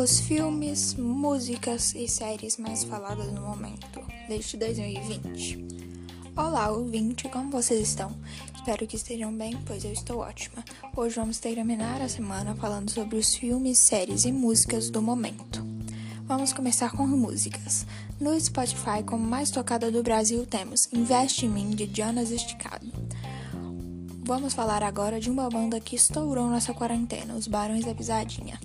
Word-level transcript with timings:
os 0.00 0.18
filmes, 0.18 0.94
músicas 0.94 1.94
e 1.94 2.08
séries 2.08 2.56
mais 2.56 2.84
faladas 2.84 3.30
no 3.34 3.42
momento, 3.42 4.00
desde 4.26 4.56
2020. 4.56 5.62
Olá, 6.34 6.70
ouvinte, 6.70 7.28
como 7.28 7.50
vocês 7.50 7.86
estão? 7.88 8.10
Espero 8.54 8.86
que 8.86 8.96
estejam 8.96 9.30
bem, 9.30 9.58
pois 9.66 9.84
eu 9.84 9.92
estou 9.92 10.20
ótima. 10.20 10.64
Hoje 10.96 11.16
vamos 11.16 11.38
terminar 11.38 12.00
a 12.00 12.08
semana 12.08 12.54
falando 12.54 12.90
sobre 12.90 13.18
os 13.18 13.34
filmes, 13.34 13.78
séries 13.78 14.24
e 14.24 14.32
músicas 14.32 14.88
do 14.88 15.02
momento. 15.02 15.62
Vamos 16.24 16.54
começar 16.54 16.92
com 16.92 17.06
músicas. 17.06 17.86
No 18.18 18.40
Spotify, 18.40 19.02
como 19.04 19.22
mais 19.22 19.50
tocada 19.50 19.90
do 19.90 20.02
Brasil, 20.02 20.46
temos 20.46 20.88
Investe 20.94 21.44
em 21.44 21.50
Mim, 21.50 21.70
de 21.70 21.84
Jonas 21.94 22.30
Esticado. 22.30 22.90
Vamos 24.24 24.54
falar 24.54 24.82
agora 24.82 25.20
de 25.20 25.28
uma 25.28 25.50
banda 25.50 25.78
que 25.78 25.94
estourou 25.94 26.48
nessa 26.48 26.72
quarentena, 26.72 27.34
os 27.34 27.46
Barões 27.46 27.84
da 27.84 27.94
Pisadinha. 27.94 28.58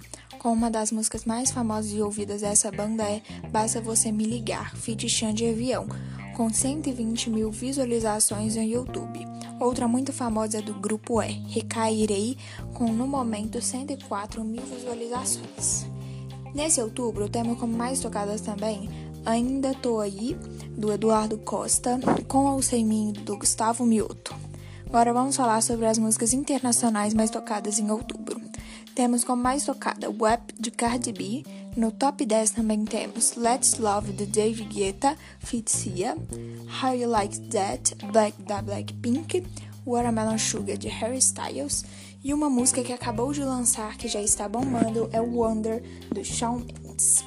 Com 0.46 0.54
uma 0.54 0.70
das 0.70 0.92
músicas 0.92 1.26
mais 1.26 1.50
famosas 1.50 1.92
e 1.92 2.00
ouvidas 2.04 2.42
dessa 2.42 2.70
banda 2.72 3.02
é 3.02 3.20
Basta 3.50 3.82
Você 3.82 4.12
Me 4.12 4.26
Ligar, 4.26 4.76
feat 4.76 5.08
de 5.34 5.50
Avião, 5.50 5.88
com 6.36 6.54
120 6.54 7.32
mil 7.32 7.50
visualizações 7.50 8.56
no 8.56 8.62
YouTube. 8.62 9.26
Outra 9.60 9.88
muito 9.88 10.14
famosa 10.14 10.62
do 10.62 10.76
grupo 10.76 11.20
é 11.20 11.30
Recairei, 11.48 12.38
com 12.76 12.94
no 12.94 13.08
momento 13.08 13.60
104 13.60 14.44
mil 14.44 14.62
visualizações. 14.62 15.88
Nesse 16.54 16.80
outubro, 16.80 17.28
temos 17.28 17.60
como 17.60 17.76
mais 17.76 18.00
tocadas 18.00 18.40
também 18.40 18.88
Ainda 19.26 19.74
Tô 19.74 20.00
Aí, 20.00 20.38
do 20.78 20.94
Eduardo 20.94 21.40
Costa, 21.40 22.00
com 22.28 22.56
o 22.56 22.62
Seiminho 22.62 23.14
do 23.14 23.36
Gustavo 23.36 23.84
Mioto. 23.84 24.36
Agora 24.86 25.12
vamos 25.12 25.36
falar 25.36 25.62
sobre 25.62 25.88
as 25.88 25.98
músicas 25.98 26.34
internacionais 26.34 27.16
mais 27.16 27.32
tocadas 27.32 27.80
em 27.80 27.90
outubro. 27.90 28.35
Temos 28.96 29.26
como 29.26 29.44
mais 29.44 29.66
tocada 29.66 30.10
Web 30.10 30.54
de 30.58 30.72
Cardi 30.72 31.12
B. 31.12 31.44
No 31.76 31.92
top 31.92 32.26
10 32.26 32.52
também 32.52 32.86
temos 32.86 33.36
Let's 33.36 33.78
Love 33.78 34.14
de 34.14 34.26
David 34.26 34.74
Guetta, 34.74 35.18
Fit 35.40 35.70
Sia, 35.70 36.16
How 36.82 36.96
You 36.96 37.10
Like 37.10 37.38
That 37.50 37.94
Black 38.14 38.42
da 38.44 38.62
Blackpink, 38.62 39.46
Watermelon 39.86 40.38
Sugar 40.38 40.78
de 40.78 40.88
Harry 40.88 41.18
Styles 41.18 41.84
e 42.24 42.34
uma 42.34 42.50
música 42.50 42.82
que 42.82 42.94
acabou 42.94 43.34
de 43.34 43.44
lançar 43.44 43.98
que 43.98 44.08
já 44.08 44.22
está 44.22 44.48
bombando 44.48 45.10
é 45.12 45.20
Wonder 45.20 45.84
do 46.14 46.24
Shawn 46.24 46.60
Mendes. 46.60 47.26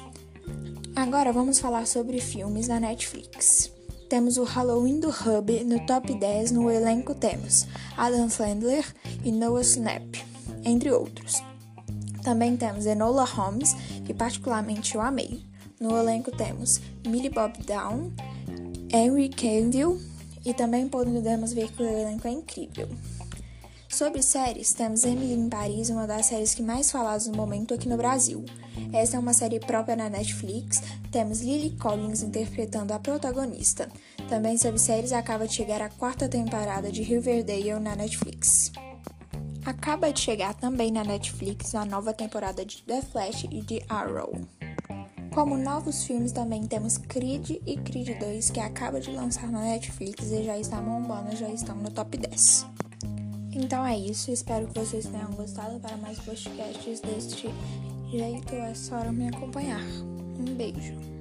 Agora 0.95 1.31
vamos 1.31 1.59
falar 1.59 1.85
sobre 1.85 2.19
filmes 2.19 2.67
da 2.67 2.79
Netflix. 2.79 3.71
Temos 4.09 4.37
o 4.37 4.43
Halloween 4.43 4.99
do 4.99 5.09
Hub 5.09 5.63
no 5.65 5.85
top 5.85 6.15
10 6.15 6.51
no 6.51 6.71
elenco 6.71 7.13
temos 7.13 7.67
Adam 7.95 8.27
Sandler 8.27 8.83
e 9.23 9.31
Noah 9.31 9.61
Snap, 9.61 10.15
entre 10.65 10.91
outros. 10.91 11.47
Também 12.23 12.57
temos 12.57 12.85
Enola 12.85 13.25
Holmes, 13.25 13.75
que 14.05 14.13
particularmente 14.13 14.95
eu 14.95 15.01
amei. 15.01 15.43
No 15.79 15.97
elenco 15.97 16.31
temos 16.31 16.81
Millie 17.07 17.29
Bob 17.29 17.53
Down, 17.63 18.11
Henry 18.91 19.29
Cavill 19.29 19.99
e 20.45 20.53
também 20.53 20.87
podemos 20.87 21.53
ver 21.53 21.71
que 21.71 21.81
o 21.81 21.85
elenco 21.85 22.27
é 22.27 22.31
incrível. 22.31 22.89
Sobre 23.87 24.21
séries, 24.21 24.71
temos 24.71 25.03
Emily 25.03 25.33
em 25.33 25.49
Paris, 25.49 25.89
uma 25.89 26.05
das 26.05 26.27
séries 26.27 26.53
que 26.53 26.61
mais 26.61 26.91
faladas 26.91 27.25
no 27.25 27.35
momento 27.35 27.73
aqui 27.73 27.89
no 27.89 27.97
Brasil. 27.97 28.45
Essa 28.93 29.17
é 29.17 29.19
uma 29.19 29.33
série 29.33 29.59
própria 29.59 29.95
na 29.95 30.09
Netflix. 30.09 30.81
Temos 31.11 31.41
Lily 31.41 31.71
Collins 31.71 32.21
interpretando 32.21 32.93
a 32.93 32.99
protagonista. 32.99 33.89
Também 34.29 34.57
sobre 34.57 34.79
séries, 34.79 35.11
acaba 35.11 35.47
de 35.47 35.55
chegar 35.55 35.81
a 35.81 35.89
quarta 35.89 36.29
temporada 36.29 36.91
de 36.91 37.01
Riverdale 37.01 37.79
na 37.79 37.95
Netflix. 37.95 38.71
Acaba 39.65 40.11
de 40.11 40.19
chegar 40.19 40.53
também 40.53 40.91
na 40.91 41.03
Netflix 41.03 41.75
a 41.75 41.85
nova 41.85 42.13
temporada 42.13 42.65
de 42.65 42.81
The 42.83 43.01
Flash 43.01 43.43
e 43.51 43.61
de 43.61 43.83
Arrow. 43.89 44.33
Como 45.33 45.57
novos 45.57 46.03
filmes 46.05 46.31
também 46.31 46.65
temos 46.65 46.97
Creed 46.97 47.61
e 47.65 47.77
Creed 47.77 48.17
2 48.19 48.49
que 48.49 48.59
acaba 48.59 48.99
de 48.99 49.11
lançar 49.11 49.51
na 49.51 49.61
Netflix 49.61 50.31
e 50.31 50.43
já 50.43 50.57
está 50.57 50.81
bombando, 50.81 51.35
já 51.35 51.49
estão 51.49 51.75
no 51.75 51.91
top 51.91 52.17
10. 52.17 52.65
Então 53.51 53.85
é 53.85 53.97
isso, 53.97 54.31
espero 54.31 54.67
que 54.67 54.79
vocês 54.79 55.05
tenham 55.05 55.31
gostado. 55.31 55.79
Para 55.79 55.97
mais 55.97 56.17
podcasts 56.19 56.99
deste 57.01 57.49
jeito 58.09 58.55
é 58.55 58.73
só 58.73 59.03
me 59.11 59.27
acompanhar. 59.27 59.83
Um 60.39 60.55
beijo. 60.55 61.18